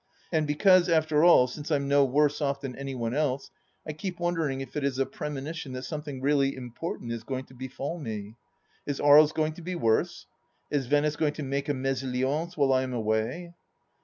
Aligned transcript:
And 0.31 0.47
because 0.47 0.89
after 0.89 1.23
all, 1.23 1.45
since 1.45 1.69
I'm 1.69 1.87
no 1.87 2.03
worse 2.05 2.41
off 2.41 2.61
than 2.61 2.75
any 2.75 2.95
one 2.95 3.13
else, 3.13 3.51
I 3.85 3.93
keep 3.93 4.19
wondering 4.19 4.59
if 4.59 4.75
it 4.75 4.83
is 4.83 4.97
a 4.97 5.05
premonition 5.05 5.73
that 5.73 5.83
something 5.83 6.21
really 6.21 6.55
important 6.55 7.11
is 7.11 7.21
going 7.23 7.45
to 7.45 7.53
befall 7.53 7.99
me. 7.99 8.35
Is 8.87 8.99
Aries 8.99 9.31
going 9.31 9.53
to 9.53 9.61
be 9.61 9.75
worse? 9.75 10.25
Is 10.71 10.87
Venice 10.87 11.17
going 11.17 11.33
to 11.33 11.43
make 11.43 11.69
a 11.69 11.75
mesalliance 11.75 12.57
while 12.57 12.73
I 12.73 12.81
am 12.81 12.93
away 12.93 13.53